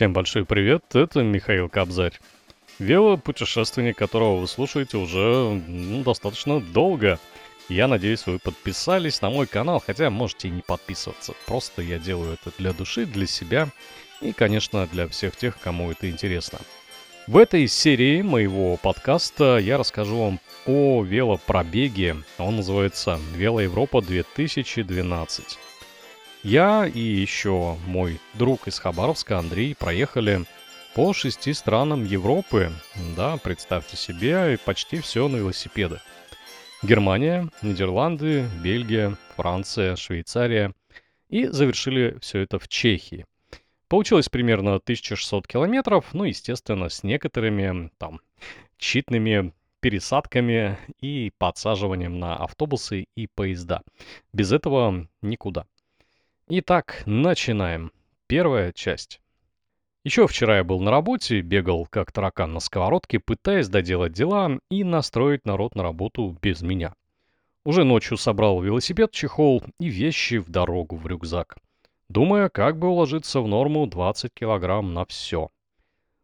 Всем 0.00 0.14
большой 0.14 0.46
привет, 0.46 0.82
это 0.94 1.22
Михаил 1.22 1.68
Кобзарь. 1.68 2.18
Велопутешественник, 2.78 3.98
которого 3.98 4.40
вы 4.40 4.48
слушаете 4.48 4.96
уже 4.96 5.60
ну, 5.68 6.02
достаточно 6.02 6.58
долго. 6.58 7.18
Я 7.68 7.86
надеюсь, 7.86 8.24
вы 8.24 8.38
подписались 8.38 9.20
на 9.20 9.28
мой 9.28 9.46
канал, 9.46 9.82
хотя 9.86 10.08
можете 10.08 10.48
и 10.48 10.52
не 10.52 10.62
подписываться. 10.62 11.34
Просто 11.46 11.82
я 11.82 11.98
делаю 11.98 12.32
это 12.32 12.50
для 12.56 12.72
души, 12.72 13.04
для 13.04 13.26
себя 13.26 13.68
и, 14.22 14.32
конечно, 14.32 14.86
для 14.86 15.06
всех 15.06 15.36
тех, 15.36 15.60
кому 15.60 15.90
это 15.90 16.08
интересно. 16.08 16.60
В 17.26 17.36
этой 17.36 17.68
серии 17.68 18.22
моего 18.22 18.78
подкаста 18.78 19.58
я 19.58 19.76
расскажу 19.76 20.16
вам 20.16 20.40
о 20.64 21.04
велопробеге. 21.04 22.16
Он 22.38 22.56
называется 22.56 23.20
«Вело 23.34 23.60
Европа 23.60 23.98
2012». 23.98 25.58
Я 26.42 26.86
и 26.86 27.00
еще 27.00 27.76
мой 27.86 28.18
друг 28.32 28.66
из 28.66 28.78
Хабаровска 28.78 29.38
Андрей 29.38 29.74
проехали 29.74 30.46
по 30.94 31.12
шести 31.12 31.52
странам 31.52 32.04
Европы. 32.04 32.72
Да, 33.14 33.36
представьте 33.36 33.98
себе, 33.98 34.58
почти 34.64 35.00
все 35.00 35.28
на 35.28 35.36
велосипедах. 35.36 36.00
Германия, 36.82 37.46
Нидерланды, 37.60 38.48
Бельгия, 38.64 39.18
Франция, 39.36 39.96
Швейцария. 39.96 40.72
И 41.28 41.46
завершили 41.46 42.16
все 42.22 42.38
это 42.38 42.58
в 42.58 42.68
Чехии. 42.68 43.26
Получилось 43.88 44.30
примерно 44.30 44.76
1600 44.76 45.46
километров, 45.46 46.06
ну, 46.14 46.24
естественно, 46.24 46.88
с 46.88 47.02
некоторыми 47.02 47.90
там 47.98 48.20
читными 48.78 49.52
пересадками 49.80 50.78
и 51.00 51.32
подсаживанием 51.36 52.18
на 52.18 52.36
автобусы 52.36 53.04
и 53.14 53.26
поезда. 53.26 53.82
Без 54.32 54.52
этого 54.52 55.06
никуда. 55.20 55.66
Итак, 56.52 57.04
начинаем. 57.06 57.92
Первая 58.26 58.72
часть. 58.72 59.20
Еще 60.02 60.26
вчера 60.26 60.56
я 60.56 60.64
был 60.64 60.80
на 60.80 60.90
работе, 60.90 61.42
бегал 61.42 61.86
как 61.86 62.10
таракан 62.10 62.52
на 62.52 62.58
сковородке, 62.58 63.20
пытаясь 63.20 63.68
доделать 63.68 64.14
дела 64.14 64.58
и 64.68 64.82
настроить 64.82 65.44
народ 65.46 65.76
на 65.76 65.84
работу 65.84 66.36
без 66.42 66.60
меня. 66.60 66.96
Уже 67.64 67.84
ночью 67.84 68.16
собрал 68.16 68.60
велосипед, 68.60 69.12
чехол 69.12 69.62
и 69.78 69.86
вещи 69.86 70.38
в 70.38 70.50
дорогу 70.50 70.96
в 70.96 71.06
рюкзак, 71.06 71.56
думая, 72.08 72.48
как 72.48 72.80
бы 72.80 72.88
уложиться 72.88 73.40
в 73.40 73.46
норму 73.46 73.86
20 73.86 74.34
килограмм 74.34 74.92
на 74.92 75.04
все. 75.04 75.50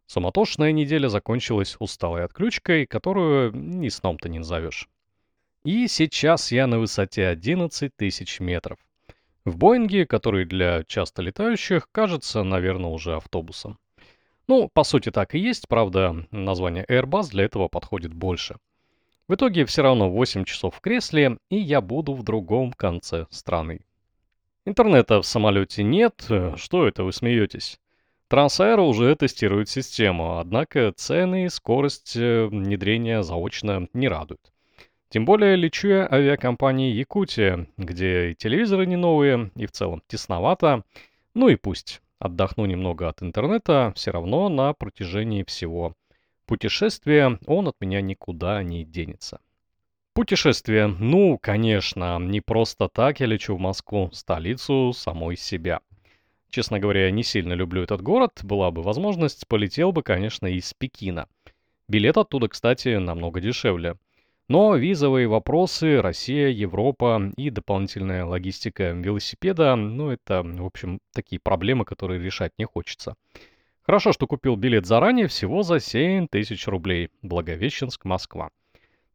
Суматошная 0.06 0.72
неделя 0.72 1.06
закончилась 1.06 1.76
усталой 1.78 2.24
отключкой, 2.24 2.86
которую 2.86 3.52
ни 3.54 3.88
сном-то 3.90 4.28
не 4.28 4.40
назовешь. 4.40 4.88
И 5.62 5.86
сейчас 5.86 6.50
я 6.50 6.66
на 6.66 6.80
высоте 6.80 7.28
11 7.28 7.94
тысяч 7.94 8.40
метров. 8.40 8.80
В 9.46 9.58
Боинге, 9.58 10.06
который 10.06 10.44
для 10.44 10.82
часто 10.82 11.22
летающих, 11.22 11.88
кажется, 11.92 12.42
наверное, 12.42 12.90
уже 12.90 13.14
автобусом. 13.14 13.78
Ну, 14.48 14.68
по 14.68 14.82
сути 14.82 15.12
так 15.12 15.36
и 15.36 15.38
есть, 15.38 15.68
правда, 15.68 16.26
название 16.32 16.84
Airbus 16.84 17.30
для 17.30 17.44
этого 17.44 17.68
подходит 17.68 18.12
больше. 18.12 18.56
В 19.28 19.36
итоге 19.36 19.64
все 19.64 19.82
равно 19.82 20.10
8 20.10 20.44
часов 20.44 20.74
в 20.74 20.80
кресле, 20.80 21.38
и 21.48 21.58
я 21.58 21.80
буду 21.80 22.12
в 22.14 22.24
другом 22.24 22.72
конце 22.72 23.26
страны. 23.30 23.82
Интернета 24.64 25.22
в 25.22 25.26
самолете 25.26 25.84
нет, 25.84 26.28
что 26.56 26.88
это 26.88 27.04
вы 27.04 27.12
смеетесь? 27.12 27.78
Трансаэро 28.26 28.82
уже 28.82 29.14
тестирует 29.14 29.68
систему, 29.68 30.40
однако 30.40 30.90
цены 30.90 31.44
и 31.44 31.48
скорость 31.50 32.16
э, 32.16 32.46
внедрения 32.46 33.22
заочно 33.22 33.86
не 33.92 34.08
радуют. 34.08 34.52
Тем 35.16 35.24
более 35.24 35.56
лечу 35.56 35.88
я 35.88 36.06
авиакомпании 36.12 36.92
Якутия, 36.92 37.66
где 37.78 38.32
и 38.32 38.34
телевизоры 38.34 38.84
не 38.84 38.96
новые, 38.96 39.50
и 39.56 39.64
в 39.64 39.70
целом 39.70 40.02
тесновато. 40.08 40.84
Ну 41.32 41.48
и 41.48 41.56
пусть. 41.56 42.02
Отдохну 42.18 42.66
немного 42.66 43.08
от 43.08 43.22
интернета, 43.22 43.94
все 43.96 44.10
равно 44.10 44.50
на 44.50 44.74
протяжении 44.74 45.42
всего 45.42 45.94
путешествия 46.44 47.38
он 47.46 47.66
от 47.66 47.76
меня 47.80 48.02
никуда 48.02 48.62
не 48.62 48.84
денется. 48.84 49.40
Путешествие. 50.12 50.86
Ну, 50.86 51.38
конечно, 51.38 52.18
не 52.18 52.42
просто 52.42 52.90
так 52.90 53.20
я 53.20 53.24
лечу 53.24 53.56
в 53.56 53.58
Москву, 53.58 54.10
столицу 54.12 54.92
самой 54.92 55.38
себя. 55.38 55.80
Честно 56.50 56.78
говоря, 56.78 57.06
я 57.06 57.10
не 57.10 57.22
сильно 57.22 57.54
люблю 57.54 57.82
этот 57.82 58.02
город. 58.02 58.40
Была 58.42 58.70
бы 58.70 58.82
возможность, 58.82 59.48
полетел 59.48 59.92
бы, 59.92 60.02
конечно, 60.02 60.46
из 60.46 60.74
Пекина. 60.74 61.26
Билет 61.88 62.18
оттуда, 62.18 62.48
кстати, 62.48 62.96
намного 62.96 63.40
дешевле. 63.40 63.96
Но 64.48 64.76
визовые 64.76 65.26
вопросы, 65.26 66.00
Россия, 66.00 66.48
Европа 66.48 67.32
и 67.36 67.50
дополнительная 67.50 68.24
логистика 68.24 68.92
велосипеда, 68.92 69.74
ну 69.74 70.10
это, 70.10 70.42
в 70.44 70.64
общем, 70.64 71.00
такие 71.12 71.40
проблемы, 71.40 71.84
которые 71.84 72.22
решать 72.22 72.52
не 72.56 72.64
хочется. 72.64 73.16
Хорошо, 73.82 74.12
что 74.12 74.28
купил 74.28 74.54
билет 74.54 74.86
заранее, 74.86 75.26
всего 75.26 75.64
за 75.64 75.80
7 75.80 76.28
тысяч 76.28 76.68
рублей. 76.68 77.10
Благовещенск, 77.22 78.04
Москва. 78.04 78.50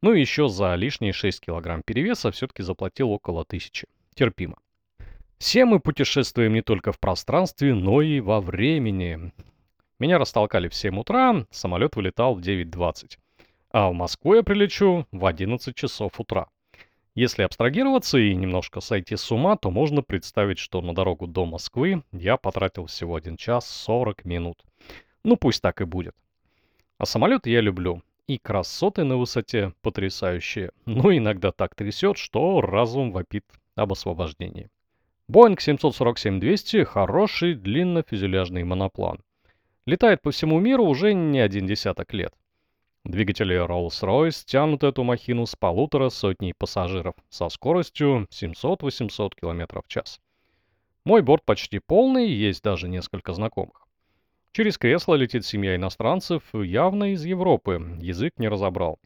Ну 0.02 0.12
и 0.12 0.20
еще 0.20 0.48
за 0.48 0.74
лишние 0.74 1.14
6 1.14 1.40
килограмм 1.40 1.82
перевеса 1.82 2.30
все-таки 2.30 2.62
заплатил 2.62 3.10
около 3.10 3.46
тысячи. 3.46 3.86
Терпимо. 4.14 4.58
Все 5.38 5.64
мы 5.64 5.80
путешествуем 5.80 6.52
не 6.52 6.62
только 6.62 6.92
в 6.92 7.00
пространстве, 7.00 7.74
но 7.74 8.02
и 8.02 8.20
во 8.20 8.42
времени. 8.42 9.32
Меня 9.98 10.18
растолкали 10.18 10.68
в 10.68 10.74
7 10.74 10.98
утра, 10.98 11.46
самолет 11.50 11.96
вылетал 11.96 12.34
в 12.34 12.40
9.20 12.40 13.16
а 13.72 13.88
в 13.88 13.94
Москву 13.94 14.34
я 14.34 14.42
прилечу 14.42 15.06
в 15.10 15.24
11 15.24 15.74
часов 15.74 16.20
утра. 16.20 16.46
Если 17.14 17.42
абстрагироваться 17.42 18.18
и 18.18 18.34
немножко 18.34 18.80
сойти 18.80 19.16
с 19.16 19.30
ума, 19.32 19.56
то 19.56 19.70
можно 19.70 20.02
представить, 20.02 20.58
что 20.58 20.80
на 20.80 20.94
дорогу 20.94 21.26
до 21.26 21.44
Москвы 21.44 22.02
я 22.12 22.36
потратил 22.36 22.86
всего 22.86 23.16
1 23.16 23.36
час 23.36 23.68
40 23.68 24.24
минут. 24.24 24.62
Ну 25.24 25.36
пусть 25.36 25.62
так 25.62 25.80
и 25.80 25.84
будет. 25.84 26.14
А 26.98 27.06
самолет 27.06 27.46
я 27.46 27.60
люблю. 27.60 28.02
И 28.28 28.38
красоты 28.38 29.04
на 29.04 29.16
высоте 29.16 29.74
потрясающие. 29.82 30.70
Но 30.86 31.14
иногда 31.14 31.50
так 31.50 31.74
трясет, 31.74 32.16
что 32.16 32.60
разум 32.60 33.10
вопит 33.10 33.44
об 33.74 33.92
освобождении. 33.92 34.70
Boeing 35.28 35.56
747-200– 35.56 36.84
хороший 36.84 37.54
длиннофюзеляжный 37.54 38.64
моноплан. 38.64 39.18
Летает 39.86 40.22
по 40.22 40.30
всему 40.30 40.60
миру 40.60 40.84
уже 40.84 41.14
не 41.14 41.40
один 41.40 41.66
десяток 41.66 42.12
лет. 42.12 42.32
Двигатели 43.04 43.56
Rolls-Royce 43.56 44.44
тянут 44.46 44.84
эту 44.84 45.02
махину 45.02 45.44
с 45.46 45.56
полутора 45.56 46.08
сотней 46.08 46.54
пассажиров 46.54 47.16
со 47.30 47.48
скоростью 47.48 48.28
700-800 48.30 49.34
км 49.34 49.82
в 49.82 49.88
час. 49.88 50.20
Мой 51.04 51.20
борт 51.20 51.44
почти 51.44 51.80
полный, 51.80 52.30
есть 52.30 52.62
даже 52.62 52.88
несколько 52.88 53.32
знакомых. 53.32 53.88
Через 54.52 54.78
кресло 54.78 55.16
летит 55.16 55.44
семья 55.44 55.74
иностранцев, 55.74 56.42
явно 56.54 57.12
из 57.12 57.24
Европы, 57.24 57.98
язык 58.00 58.34
не 58.38 58.46
разобрал. 58.46 59.00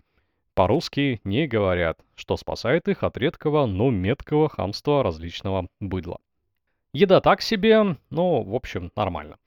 По-русски 0.53 1.23
не 1.25 1.47
говорят, 1.47 1.99
что 2.17 2.37
спасает 2.37 2.89
их 2.89 3.03
от 3.03 3.17
редкого, 3.17 3.65
но 3.65 3.91
меткого 3.91 4.51
хамства 4.51 5.03
различного 5.03 5.69
быдла. 5.81 6.19
Еда 6.93 7.23
так 7.23 7.41
себе, 7.41 7.97
но, 8.11 8.43
в 8.43 8.55
общем, 8.55 8.93
нормально. 8.95 9.39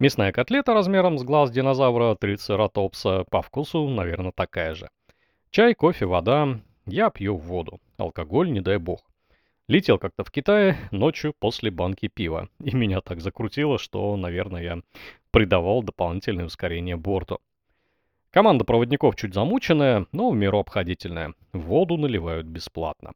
Мясная 0.00 0.30
котлета 0.30 0.74
размером 0.74 1.18
с 1.18 1.24
глаз 1.24 1.50
динозавра 1.50 2.14
трицератопса 2.14 3.24
по 3.30 3.42
вкусу, 3.42 3.88
наверное, 3.88 4.30
такая 4.30 4.74
же. 4.74 4.90
Чай, 5.50 5.74
кофе, 5.74 6.06
вода. 6.06 6.60
Я 6.86 7.10
пью 7.10 7.36
воду. 7.36 7.80
Алкоголь, 7.96 8.52
не 8.52 8.60
дай 8.60 8.78
бог. 8.78 9.00
Летел 9.66 9.98
как-то 9.98 10.22
в 10.22 10.30
Китае 10.30 10.76
ночью 10.92 11.34
после 11.36 11.72
банки 11.72 12.06
пива. 12.06 12.48
И 12.62 12.76
меня 12.76 13.00
так 13.00 13.20
закрутило, 13.20 13.76
что, 13.76 14.16
наверное, 14.16 14.62
я 14.62 14.78
придавал 15.32 15.82
дополнительное 15.82 16.44
ускорение 16.44 16.96
борту. 16.96 17.40
Команда 18.30 18.64
проводников 18.64 19.16
чуть 19.16 19.34
замученная, 19.34 20.06
но 20.12 20.30
в 20.30 20.36
меру 20.36 20.60
обходительная. 20.60 21.34
Воду 21.52 21.96
наливают 21.96 22.46
бесплатно. 22.46 23.14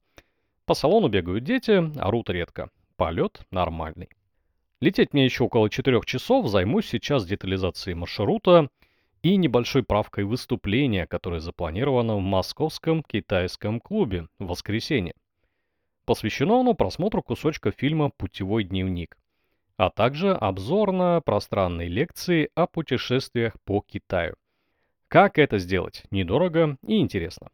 По 0.67 0.75
салону 0.75 1.07
бегают 1.07 1.45
дети, 1.45 1.97
орут 2.01 2.29
редко. 2.29 2.71
Полет 2.97 3.47
нормальный. 3.53 4.09
Лететь 4.83 5.13
мне 5.13 5.25
еще 5.25 5.45
около 5.45 5.71
4 5.71 6.01
часов, 6.05 6.49
займусь 6.49 6.89
сейчас 6.89 7.25
детализацией 7.25 7.95
маршрута 7.95 8.69
и 9.23 9.37
небольшой 9.37 9.85
правкой 9.85 10.25
выступления, 10.25 11.07
которое 11.07 11.39
запланировано 11.39 12.17
в 12.17 12.21
Московском 12.21 13.05
китайском 13.05 13.79
клубе 13.79 14.27
в 14.41 14.47
воскресенье. 14.47 15.15
Посвящено 16.05 16.59
оно 16.59 16.75
просмотру 16.75 17.23
кусочка 17.23 17.71
фильма 17.71 18.11
«Путевой 18.11 18.65
дневник», 18.65 19.17
а 19.77 19.89
также 19.89 20.33
обзорно-пространной 20.33 21.87
лекции 21.87 22.51
о 22.57 22.67
путешествиях 22.67 23.53
по 23.65 23.85
Китаю. 23.87 24.35
Как 25.07 25.39
это 25.39 25.59
сделать? 25.59 26.03
Недорого 26.11 26.77
и 26.85 26.99
интересно. 26.99 27.51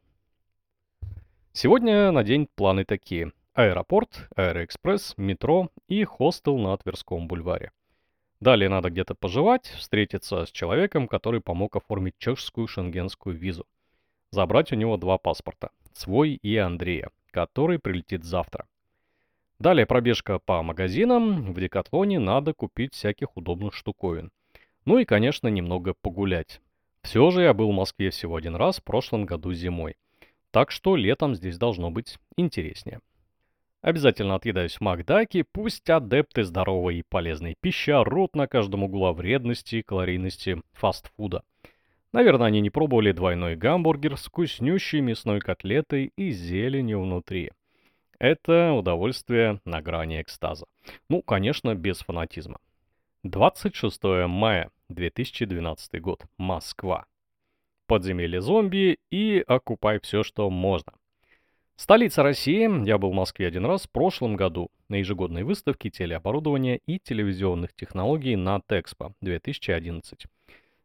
Сегодня 1.53 2.11
на 2.11 2.25
день 2.25 2.49
планы 2.55 2.87
такие. 2.87 3.33
Аэропорт, 3.59 4.29
Аэроэкспресс, 4.37 5.15
метро 5.17 5.69
и 5.89 6.05
хостел 6.05 6.59
на 6.59 6.77
Тверском 6.77 7.27
бульваре. 7.27 7.73
Далее 8.39 8.69
надо 8.69 8.89
где-то 8.89 9.17
пожевать, 9.17 9.67
встретиться 9.77 10.47
с 10.47 10.53
человеком, 10.53 11.09
который 11.09 11.41
помог 11.41 11.75
оформить 11.75 12.15
чешскую 12.19 12.69
шенгенскую 12.69 13.37
визу. 13.37 13.67
Забрать 14.31 14.71
у 14.71 14.77
него 14.77 14.97
два 14.97 15.19
паспорта, 15.19 15.71
свой 15.93 16.35
и 16.35 16.57
Андрея, 16.57 17.11
который 17.33 17.81
прилетит 17.81 18.23
завтра. 18.23 18.69
Далее 19.59 19.87
пробежка 19.87 20.39
по 20.39 20.63
магазинам. 20.63 21.53
В 21.53 21.61
Декатлоне 21.61 22.21
надо 22.21 22.55
купить 22.55 22.95
всяких 22.95 23.37
удобных 23.37 23.75
штуковин. 23.75 24.31
Ну 24.85 24.99
и, 24.99 25.05
конечно, 25.05 25.49
немного 25.49 25.95
погулять. 26.01 26.61
Все 27.03 27.29
же 27.33 27.43
я 27.43 27.55
был 27.55 27.73
в 27.73 27.75
Москве 27.75 28.11
всего 28.11 28.37
один 28.37 28.55
раз 28.55 28.79
в 28.79 28.85
прошлом 28.85 29.27
году 29.27 29.53
зимой. 29.53 29.97
Так 30.53 30.71
что 30.71 30.95
летом 30.95 31.35
здесь 31.35 31.59
должно 31.59 31.91
быть 31.91 32.19
интереснее. 32.37 33.01
Обязательно 33.89 34.35
отъедаюсь 34.35 34.75
в 34.75 34.81
Макдаке, 34.83 35.45
пусть 35.51 35.89
адепты 35.89 36.45
здоровой 36.45 36.99
и 36.99 37.03
полезной 37.09 37.57
пищи 37.59 37.89
орут 37.89 38.37
на 38.37 38.47
каждом 38.47 38.83
углу 38.83 39.07
о 39.07 39.15
вредности 39.15 39.77
и 39.77 39.83
калорийности 39.83 40.61
фастфуда. 40.75 41.43
Наверное, 42.13 42.49
они 42.49 42.61
не 42.61 42.69
пробовали 42.69 43.13
двойной 43.13 43.57
гамбургер 43.57 44.19
с 44.19 44.27
вкуснющей 44.27 45.01
мясной 45.01 45.41
котлетой 45.41 46.13
и 46.17 46.33
зеленью 46.33 47.01
внутри. 47.01 47.51
Это 48.19 48.75
удовольствие 48.75 49.63
на 49.65 49.81
грани 49.81 50.21
экстаза. 50.21 50.67
Ну, 51.09 51.23
конечно, 51.23 51.75
без 51.75 52.01
фанатизма. 52.01 52.59
26 53.23 54.03
мая 54.27 54.71
2012 54.91 55.99
год. 56.03 56.27
Москва. 56.37 57.07
Подземелье 57.87 58.43
зомби 58.43 58.99
и 59.11 59.43
окупай 59.47 59.99
все, 59.99 60.23
что 60.25 60.51
можно. 60.51 60.93
Столица 61.81 62.25
России. 62.25 62.85
Я 62.89 62.99
был 62.99 63.13
в 63.13 63.15
Москве 63.15 63.47
один 63.47 63.65
раз 63.65 63.85
в 63.85 63.91
прошлом 63.91 64.35
году 64.35 64.69
на 64.89 64.97
ежегодной 64.97 65.45
выставке 65.45 65.91
телеоборудования 65.91 66.81
и 66.87 66.99
телевизионных 66.99 67.73
технологий 67.73 68.35
на 68.35 68.61
Тэкспо 68.61 69.15
2011. 69.21 70.27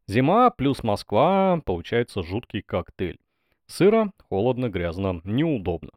Зима 0.06 0.51
плюс 0.51 0.84
Москва 0.84 1.60
получается 1.66 2.22
жуткий 2.22 2.62
коктейль. 2.62 3.18
Сыро, 3.66 4.12
холодно, 4.30 4.69
грязно, 4.69 5.19
неудобно. 5.24 5.90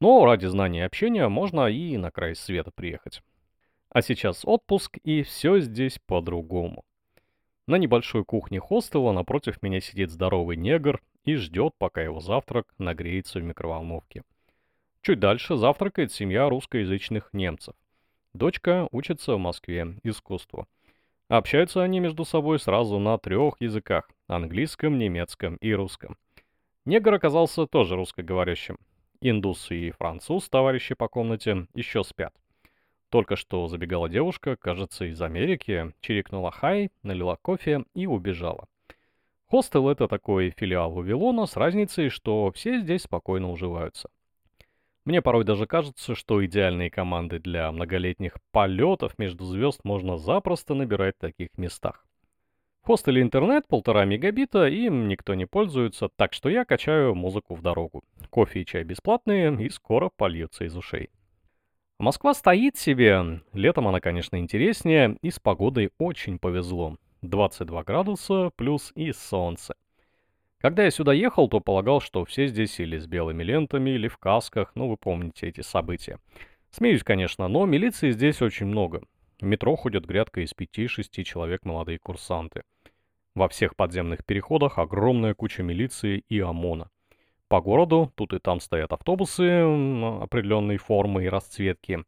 Но 0.00 0.24
ради 0.24 0.46
знания 0.46 0.80
и 0.80 0.86
общения 0.86 1.28
можно 1.28 1.68
и 1.68 1.96
на 1.96 2.10
край 2.10 2.34
света 2.34 2.72
приехать. 2.74 3.22
А 3.90 4.02
сейчас 4.02 4.44
отпуск, 4.44 4.98
и 5.04 5.22
все 5.22 5.60
здесь 5.60 6.00
по-другому. 6.04 6.82
На 7.68 7.76
небольшой 7.76 8.24
кухне 8.24 8.58
хостела 8.58 9.12
напротив 9.12 9.62
меня 9.62 9.80
сидит 9.80 10.10
здоровый 10.10 10.56
негр 10.56 11.00
и 11.24 11.36
ждет, 11.36 11.74
пока 11.78 12.02
его 12.02 12.18
завтрак 12.18 12.74
нагреется 12.78 13.38
в 13.38 13.44
микроволновке. 13.44 14.24
Чуть 15.02 15.18
дальше 15.18 15.56
завтракает 15.56 16.12
семья 16.12 16.48
русскоязычных 16.48 17.30
немцев. 17.32 17.74
Дочка 18.34 18.86
учится 18.92 19.34
в 19.34 19.38
Москве 19.38 19.96
искусству. 20.04 20.68
Общаются 21.26 21.82
они 21.82 21.98
между 21.98 22.24
собой 22.24 22.60
сразу 22.60 23.00
на 23.00 23.18
трех 23.18 23.60
языках– 23.60 24.08
английском, 24.28 24.98
немецком 24.98 25.56
и 25.56 25.72
русском. 25.72 26.16
Негр 26.84 27.14
оказался 27.14 27.66
тоже 27.66 27.96
русскоговорящим. 27.96 28.78
Индус 29.20 29.72
и 29.72 29.90
француз, 29.90 30.48
товарищи 30.48 30.94
по 30.94 31.08
комнате, 31.08 31.66
еще 31.74 32.04
спят. 32.04 32.32
Только 33.08 33.34
что 33.34 33.66
забегала 33.66 34.08
девушка, 34.08 34.54
кажется, 34.54 35.06
из 35.06 35.20
Америки, 35.20 35.92
чирикнула 36.00 36.52
хай, 36.52 36.92
налила 37.02 37.34
кофе 37.42 37.86
и 37.94 38.06
убежала. 38.06 38.68
Хостел— 39.48 39.88
это 39.90 40.06
такой 40.06 40.50
филиал 40.50 40.92
Вавилона 40.92 41.46
с 41.46 41.56
разницей, 41.56 42.08
что 42.08 42.52
все 42.52 42.78
здесь 42.78 43.02
спокойно 43.02 43.50
уживаются. 43.50 44.08
Мне 45.04 45.20
порой 45.20 45.44
даже 45.44 45.66
кажется, 45.66 46.14
что 46.14 46.44
идеальные 46.44 46.90
команды 46.90 47.40
для 47.40 47.72
многолетних 47.72 48.36
полетов 48.52 49.18
между 49.18 49.44
звезд 49.44 49.80
можно 49.82 50.16
запросто 50.16 50.74
набирать 50.74 51.16
в 51.16 51.20
таких 51.20 51.48
местах. 51.56 52.06
В 52.82 52.86
хостеле 52.86 53.22
интернет 53.22 53.66
полтора 53.66 54.04
мегабита, 54.04 54.66
им 54.66 55.08
никто 55.08 55.34
не 55.34 55.46
пользуется, 55.46 56.08
так 56.16 56.32
что 56.32 56.48
я 56.48 56.64
качаю 56.64 57.14
музыку 57.14 57.54
в 57.54 57.62
дорогу. 57.62 58.02
Кофе 58.30 58.62
и 58.62 58.66
чай 58.66 58.84
бесплатные, 58.84 59.54
и 59.64 59.68
скоро 59.70 60.08
польются 60.08 60.64
из 60.64 60.76
ушей. 60.76 61.10
Москва 61.98 62.34
стоит 62.34 62.76
себе. 62.76 63.40
Летом 63.52 63.86
она, 63.86 64.00
конечно, 64.00 64.36
интереснее, 64.36 65.16
и 65.22 65.30
с 65.30 65.38
погодой 65.38 65.90
очень 65.98 66.38
повезло. 66.38 66.96
22 67.22 67.84
градуса 67.84 68.50
плюс 68.56 68.92
и 68.96 69.12
солнце. 69.12 69.74
Когда 70.62 70.84
я 70.84 70.92
сюда 70.92 71.12
ехал, 71.12 71.48
то 71.48 71.58
полагал, 71.58 72.00
что 72.00 72.24
все 72.24 72.46
здесь 72.46 72.78
или 72.78 72.96
с 72.96 73.08
белыми 73.08 73.42
лентами, 73.42 73.90
или 73.90 74.06
в 74.06 74.16
касках, 74.16 74.70
ну 74.76 74.88
вы 74.88 74.96
помните 74.96 75.48
эти 75.48 75.60
события. 75.60 76.20
Смеюсь, 76.70 77.02
конечно, 77.02 77.48
но 77.48 77.66
милиции 77.66 78.12
здесь 78.12 78.40
очень 78.40 78.66
много. 78.66 79.02
В 79.40 79.44
метро 79.44 79.74
ходят 79.74 80.04
грядка 80.04 80.40
из 80.40 80.54
пяти-шести 80.54 81.24
человек 81.24 81.64
молодые 81.64 81.98
курсанты. 81.98 82.62
Во 83.34 83.48
всех 83.48 83.74
подземных 83.74 84.24
переходах 84.24 84.78
огромная 84.78 85.34
куча 85.34 85.64
милиции 85.64 86.22
и 86.28 86.38
ОМОНа. 86.38 86.90
По 87.48 87.60
городу 87.60 88.12
тут 88.14 88.32
и 88.32 88.38
там 88.38 88.60
стоят 88.60 88.92
автобусы 88.92 89.42
определенной 90.22 90.76
формы 90.76 91.24
и 91.24 91.28
расцветки. 91.28 92.04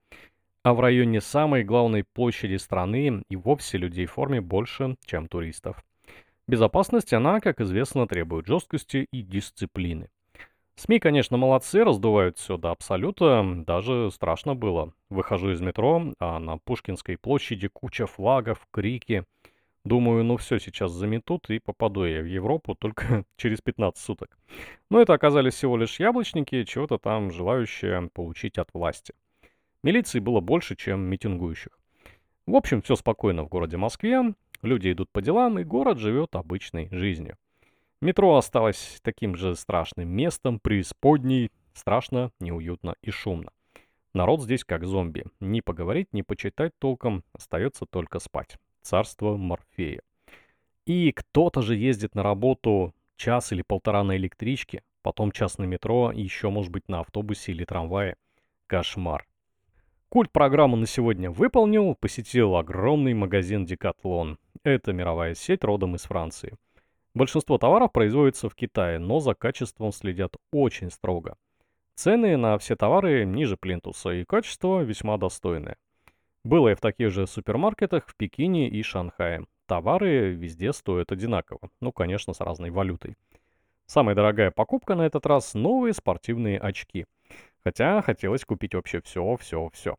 А 0.63 0.75
в 0.75 0.81
районе 0.81 1.21
самой 1.21 1.65
главной 1.65 2.05
площади 2.05 2.55
страны 2.55 3.25
и 3.29 3.35
вовсе 3.35 3.79
людей 3.79 4.07
в 4.07 4.13
форме 4.13 4.41
больше, 4.41 4.95
чем 5.05 5.27
туристов. 5.27 5.85
Безопасность, 6.47 7.13
она, 7.15 7.41
как 7.41 7.61
известно, 7.61 8.07
требует 8.07 8.47
жесткости 8.47 9.09
и 9.11 9.23
дисциплины. 9.23 10.11
СМИ, 10.77 10.99
конечно, 10.99 11.37
молодцы, 11.37 11.85
раздувают 11.85 12.37
все 12.37 12.59
до 12.59 12.71
абсолюта, 12.71 13.45
даже 13.67 14.11
страшно 14.11 14.55
было. 14.55 14.93
Выхожу 15.09 15.53
из 15.53 15.61
метро, 15.61 16.13
а 16.19 16.39
на 16.41 16.59
Пушкинской 16.59 17.17
площади 17.17 17.69
куча 17.69 18.07
флагов, 18.07 18.67
крики. 18.73 19.25
Думаю, 19.85 20.25
ну 20.25 20.37
все, 20.37 20.59
сейчас 20.59 20.93
заметут 20.93 21.49
и 21.49 21.61
попаду 21.61 22.05
я 22.05 22.21
в 22.21 22.27
Европу 22.27 22.75
только 22.75 23.25
через 23.37 23.61
15 23.61 24.03
суток. 24.03 24.37
Но 24.91 25.01
это 25.01 25.15
оказались 25.15 25.55
всего 25.55 25.77
лишь 25.77 26.01
яблочники, 26.01 26.65
чего-то 26.65 26.99
там 26.99 27.31
желающие 27.31 28.11
получить 28.13 28.59
от 28.59 28.69
власти. 28.75 29.15
Милиции 29.83 30.19
было 30.19 30.41
больше, 30.41 30.77
чем 30.77 31.01
митингующих. 31.03 31.79
В 32.47 32.57
общем, 32.57 32.83
все 32.83 32.97
спокойно 32.97 33.45
в 33.45 33.49
городе 33.49 33.77
Москве. 33.77 34.35
Люди 34.65 34.93
идут 34.93 35.11
по 35.11 35.21
делам, 35.21 35.59
и 35.59 35.65
город 35.65 35.99
живет 35.99 36.35
обычной 36.35 36.89
жизнью. 36.91 37.37
Метро 38.01 38.35
осталось 38.35 38.99
таким 39.03 39.37
же 39.37 39.57
страшным 39.57 40.09
местом, 40.09 40.59
преисподней, 40.59 41.51
страшно, 41.75 42.31
неуютно 42.41 42.95
и 43.03 43.11
шумно. 43.11 43.51
Народ 44.15 44.41
здесь 44.41 44.65
как 44.65 44.87
зомби. 44.87 45.27
Ни 45.39 45.61
поговорить, 45.61 46.15
ни 46.15 46.23
почитать 46.23 46.73
толком, 46.79 47.25
остается 47.35 47.85
только 47.85 48.19
спать. 48.21 48.57
Царство 48.81 49.37
Морфея. 49.37 50.01
И 50.87 51.13
кто-то 51.13 51.61
же 51.61 51.77
ездит 51.77 52.15
на 52.15 52.23
работу 52.23 52.95
час 53.17 53.53
или 53.53 53.61
полтора 53.61 54.03
на 54.03 54.17
электричке, 54.17 54.83
потом 55.03 55.31
час 55.31 55.59
на 55.59 55.65
метро 55.65 56.11
еще, 56.11 56.49
может 56.49 56.73
быть, 56.73 56.89
на 56.89 57.01
автобусе 57.01 57.53
или 57.53 57.67
трамвае. 57.67 58.17
Кошмар. 58.67 59.27
Культ 60.15 60.31
программу 60.31 60.77
на 60.77 60.87
сегодня 60.87 61.29
выполнил, 61.29 61.97
посетил 61.97 62.55
огромный 62.55 63.15
магазин 63.15 63.65
Decathlon. 63.65 64.37
Это 64.63 64.93
мировая 64.93 65.35
сеть 65.35 65.65
родом 65.65 65.97
из 65.97 66.03
Франции. 66.03 66.55
Большинство 67.15 67.59
товаров 67.59 67.91
производится 67.91 68.49
в 68.49 68.55
Китае, 68.55 69.01
но 69.01 69.19
за 69.19 69.35
качеством 69.35 69.91
следят 69.91 70.37
очень 70.53 70.93
строго. 70.93 71.35
Цены 71.97 72.37
на 72.37 72.57
все 72.59 72.77
товары 72.77 73.25
ниже 73.25 73.57
плинтуса 73.57 74.11
и 74.11 74.25
качество 74.25 74.83
весьма 74.83 75.19
достойное. 75.19 75.79
Было 76.45 76.69
и 76.69 76.75
в 76.77 76.81
таких 76.81 77.11
же 77.11 77.27
супермаркетах 77.27 78.07
в 78.07 78.15
Пекине 78.15 78.69
и 78.69 78.81
Шанхае. 78.85 79.47
Товары 79.67 80.33
везде 80.33 80.73
стоят 80.73 81.11
одинаково, 81.11 81.71
ну, 81.81 81.91
конечно, 81.91 82.35
с 82.35 82.41
разной 82.41 82.71
валютой. 82.71 83.17
Самая 83.87 84.15
дорогая 84.15 84.53
покупка 84.53 84.95
на 84.95 85.07
этот 85.07 85.27
раз– 85.27 85.55
новые 85.55 85.93
спортивные 85.93 86.61
очки. 86.61 87.05
Хотя 87.65 88.01
хотелось 88.03 88.45
купить 88.45 88.75
вообще 88.75 89.01
все, 89.01 89.37
все, 89.37 89.71
все. 89.73 89.97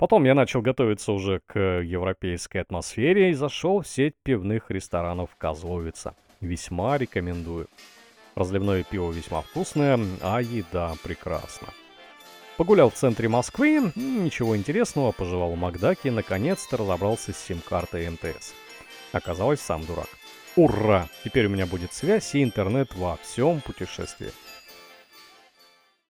Потом 0.00 0.24
я 0.24 0.34
начал 0.34 0.62
готовиться 0.62 1.12
уже 1.12 1.42
к 1.44 1.58
европейской 1.82 2.56
атмосфере 2.56 3.32
и 3.32 3.34
зашел 3.34 3.82
в 3.82 3.86
сеть 3.86 4.14
пивных 4.22 4.70
ресторанов 4.70 5.36
Козловица. 5.36 6.14
Весьма 6.40 6.96
рекомендую. 6.96 7.68
Разливное 8.34 8.82
пиво 8.82 9.12
весьма 9.12 9.42
вкусное, 9.42 10.00
а 10.22 10.40
еда 10.40 10.94
прекрасна. 11.04 11.68
Погулял 12.56 12.88
в 12.88 12.94
центре 12.94 13.28
Москвы, 13.28 13.92
ничего 13.94 14.56
интересного, 14.56 15.12
пожевал 15.12 15.52
в 15.52 15.58
Макдаке 15.58 16.08
и 16.08 16.12
наконец-то 16.12 16.78
разобрался 16.78 17.34
с 17.34 17.36
сим-картой 17.38 18.08
МТС. 18.08 18.54
Оказалось, 19.12 19.60
сам 19.60 19.84
дурак. 19.84 20.08
Ура! 20.56 21.08
Теперь 21.24 21.44
у 21.44 21.50
меня 21.50 21.66
будет 21.66 21.92
связь 21.92 22.34
и 22.34 22.42
интернет 22.42 22.94
во 22.94 23.18
всем 23.18 23.60
путешествии. 23.60 24.30